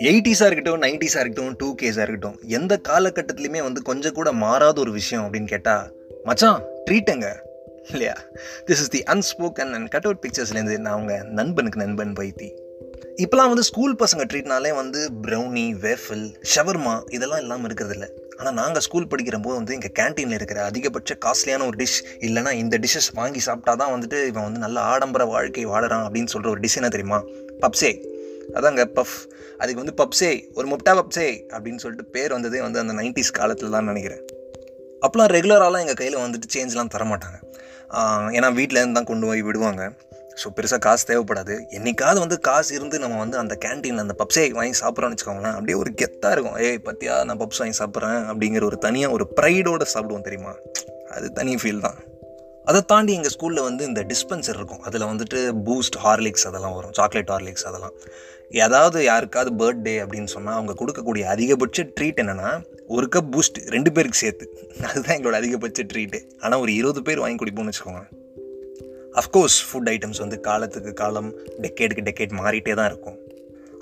[0.00, 5.32] எயிட்டிஸாக இருக்கட்டும் நைன்டிஸாக இருக்கட்டும் டூ கேஸாக இருக்கட்டும் எந்த காலகட்டத்துலையுமே வந்து கொஞ்சம் கூட மாறாத ஒரு விஷயம்
[5.32, 7.26] அப்படின்னு கேட்டால் மச்சான் ட்ரீட்டுங்க
[7.90, 8.14] இல்லையா?
[8.66, 12.61] This is the unspoken and cut out பிக்சர்ஸ்லேருந்து நான் அவங்க நண்பனுக்கு நண்பன் வைத்தி.
[13.16, 18.82] இப்போலாம் வந்து ஸ்கூல் பசங்க ட்ரீட்னாலே வந்து ப்ரௌனி வேஃபில் ஷவர்மா இதெல்லாம் இல்லாமல் இருக்கிறது இல்லை ஆனால் நாங்கள்
[18.82, 23.40] ஸ்கூல் படிக்கிற போது வந்து எங்கள் கேன்டீனில் இருக்கிற அதிகபட்ச காஸ்ட்லியான ஒரு டிஷ் இல்லைனா இந்த டிஷ்ஷஸ் வாங்கி
[23.40, 27.22] சாப்பிட்டா தான் வந்துட்டு இவன் வந்து நல்ல ஆடம்பர வாழ்க்கை வாழறான் அப்படின்னு சொல்கிற ஒரு டிஷ் என்ன தெரியுமா?
[27.60, 27.92] பப்ஸே
[28.54, 29.16] அதாங்க பஃப்
[29.58, 33.84] அதுக்கு வந்து பப்ஸே ஒரு முப்டா பப்ஸே அப்படின்னு சொல்லிட்டு பேர் வந்ததே வந்து அந்த நைன்டிஸ் காலத்தில் தான்
[33.84, 34.22] நினைக்கிறேன்
[35.02, 37.38] அப்போலாம் ரெகுலராலாம் எங்கள் கையில் வந்துட்டு சேஞ்ச்லாம் தரமாட்டாங்க.
[38.36, 39.92] ஏன்னா வீட்டிலேருந்து தான் கொண்டு போய் விடுவாங்க.
[40.40, 41.54] ஸோ பெருசாக காசு தேவைப்படாது.
[41.76, 45.90] என்றைக்காவது வந்து காசு இருந்து நம்ம வந்து அந்த கேன்டீனில் அந்த பப்ஸே வாங்கி சாப்பிட்றோன்னு வச்சுக்கோங்களேன் அப்படியே ஒரு
[46.00, 46.56] கெத்தாக இருக்கும்.
[46.66, 50.54] ஏய் பத்தியா நான் பப்ஸ் வாங்கி சாப்பிட்றேன் அப்படிங்கிற ஒரு தனியாக ஒரு ப்ரைடோடு சாப்பிடுவோம் தெரியுமா?
[51.16, 51.98] அது தனி ஃபீல் தான்.
[52.64, 54.82] அதை தாண்டி எங்கள் ஸ்கூலில் வந்து இந்த டிஸ்பென்சர் இருக்கும்.
[54.88, 56.94] அதில் வந்துட்டு பூஸ்ட் ஹார்லிக்ஸ் அதெல்லாம் வரும்.
[56.98, 57.96] சாக்லேட் ஹார்லிக்ஸ் அதெல்லாம்.
[58.64, 62.50] ஏதாவது யாருக்காவது பர்த்டே அப்படின்னு சொன்னால் அவங்க கொடுக்கக்கூடிய அதிகபட்ச ட்ரீட் என்னென்னா
[62.96, 64.46] ஒரு கப் பூஸ்ட் ரெண்டு பேருக்கு சேர்த்து.
[64.88, 68.02] அதுதான் எங்களோட அதிகபட்ச ட்ரீட்டு ஆனால் ஒரு இருபது பேர் வாங்கி குடிப்போம்னு வச்சுக்கோங்க.
[69.20, 71.30] அஃப்கோர்ஸ் ஃபுட் ஐட்டம்ஸ் வந்து காலத்துக்கு காலம்
[71.64, 73.18] டெக்கேடுக்கு டெக்கேட் மாறிட்டே தான் இருக்கும்.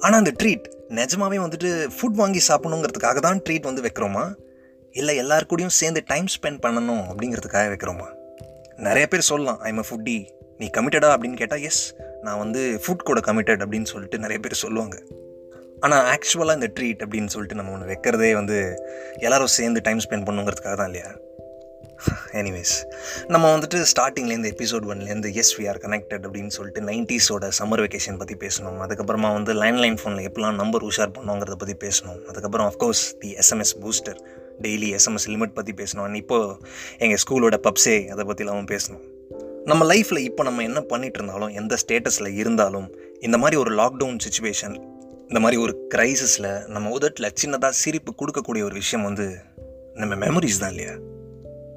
[0.00, 0.66] ஆனால் அந்த ட்ரீட்
[0.98, 4.24] நிஜமாவே வந்துட்டு ஃபுட் வாங்கி சாப்பிடணுங்கிறதுக்காக தான் ட்ரீட் வந்து வைக்கிறோமா?
[4.92, 8.08] இல்லை எல்லாருக்கூடையும் சேர்ந்து டைம் ஸ்பெண்ட் பண்ணணும் அப்படிங்கிறதுக்காக வைக்கிறோமா?
[8.76, 10.18] நிறைய பேர் சொல்லலாம் ஐம் அ ஃபுட்டி
[10.58, 11.82] நீ கமிட்டடா அப்படின்னு கேட்டால் எஸ்
[12.22, 14.96] நான் வந்து ஃபுட் கூட கமிட்டட் அப்படின்னு சொல்லிட்டு நிறைய பேர் சொல்லுவாங்க.
[15.80, 18.56] ஆனால் ஆக்சுவலாக இந்த ட்ரீட் அப்படின்னு சொல்லிட்டு நம்ம ஒன்று வைக்கிறதே வந்து
[19.26, 21.10] எல்லோரும் சேர்ந்து டைம் ஸ்பெண்ட் பண்ணுங்கிறதுக்காக தான் இல்லையா?
[22.32, 22.74] எனிவேஸ்
[23.28, 28.34] நம்ம வந்துட்டு ஸ்டார்டிங்லேருந்து எபிசோட் ஒன்லேருந்து எஸ் வி ஆர் கனெக்டட் அப்படின்னு சொல்லிட்டு நைன்டிஸோட சம்மர் வெக்கேஷன் பற்றி
[28.34, 28.78] பேசணும்.
[28.86, 32.24] அதுக்கப்புறமா வந்து லேண்ட்லைன் ஃபோனில் எப்படிலாம் நம்பர் உஷார் பண்ணுவோங்கிறத பற்றி பேசணும்.
[32.24, 34.20] அதுக்கப்புறம் of course the SMS booster
[34.62, 36.14] daily SMS limit பற்றி பேசணும்.
[36.14, 36.56] இப்போது
[36.98, 39.02] எங்கள் ஸ்கூலோட பப்ஸே அதை பற்றிலாம் பேசணும்.
[39.64, 44.76] நம்ம லைஃப்பில் இப்போ நம்ம என்ன பண்ணிகிட்டு இருந்தாலும் எந்த ஸ்டேட்டஸில் இருந்தாலும் இந்த மாதிரி ஒரு லாக்டவுன் சுச்சுவேஷன்
[45.28, 49.36] இந்த மாதிரி ஒரு க்ரைசிஸில் நம்ம உதட்டில் சின்னதாக சிரிப்பு கொடுக்கக்கூடிய ஒரு விஷயம் வந்து
[49.94, 50.94] நம்ம மெமரிஸ் தான் இல்லையா?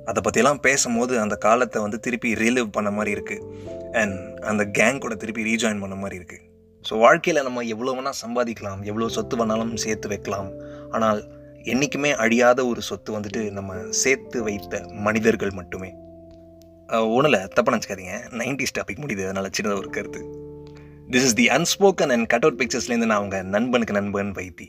[0.09, 3.45] அதை பற்றியெல்லாம் பேசும்போது அந்த காலத்தை வந்து திருப்பி ரிலீவ் பண்ண மாதிரி இருக்குது
[4.01, 4.17] அண்ட்
[4.51, 6.43] அந்த கேங் கூட திருப்பி ரீஜாயின் பண்ண மாதிரி இருக்குது
[6.85, 10.49] ஸோ வாழ்க்கையில் நம்ம எவ்வளோ வேணால் சம்பாதிக்கலாம் எவ்வளோ சொத்து வேணாலும் சேர்த்து வைக்கலாம்.
[10.95, 11.19] ஆனால்
[11.71, 15.91] என்றைக்குமே அழியாத ஒரு சொத்து வந்துட்டு நம்ம சேர்த்து வைத்த மனிதர்கள் மட்டுமே.
[17.15, 18.15] ஒன்றில் தப்பாக நினச்சிக்காதீங்க.
[18.41, 20.21] நைன்டிஸ் டாபிக் முடியுது அதனால் சின்னதாக ஒரு கருத்து.
[21.13, 24.67] This is the unspoken and cut out பிக்சர்ஸ்லேருந்து நான் அவங்க நண்பனுக்கு நண்பன் வைத்தி.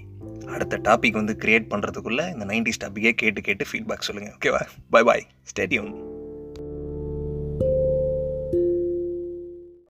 [0.48, 5.24] அடுத்த டாபிக் வந்து கிரியேட் பண்ணுறதுக்குள்ளே இந்த நைன்டிஸ் டாப்பிக்கே கேட்டு கேட்டு ஃபீட்பேக் சொல்லுங்கள் ஓகேவா பாய் பாய்
[5.44, 6.03] ஸ்டேடியம்